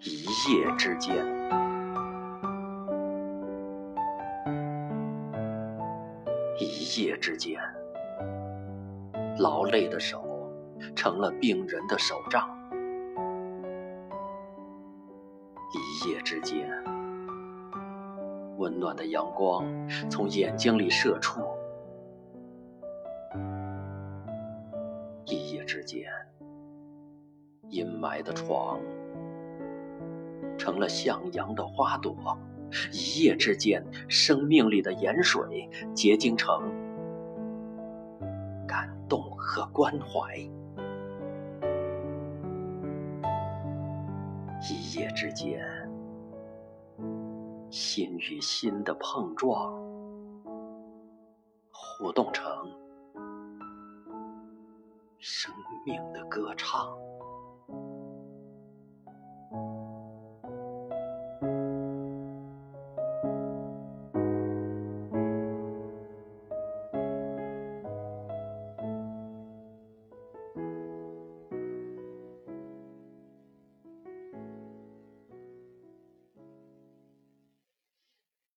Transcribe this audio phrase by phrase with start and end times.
[0.00, 1.12] 一夜之间，
[6.60, 7.60] 一夜之间，
[9.40, 10.48] 劳累的手
[10.94, 12.48] 成了病人的手杖。
[15.74, 16.70] 一夜之间，
[18.56, 19.66] 温暖的阳光
[20.08, 21.40] 从眼睛里射出。
[25.24, 26.08] 一夜之间，
[27.68, 28.78] 阴霾的床
[30.68, 32.14] 成了向阳的花朵。
[32.92, 36.60] 一夜之间，生命里的盐水结晶成
[38.66, 40.36] 感动和关怀。
[44.60, 45.66] 一夜之间，
[47.70, 49.72] 心与心的碰撞，
[51.72, 52.46] 互动成
[55.16, 55.50] 生
[55.86, 56.94] 命的歌唱。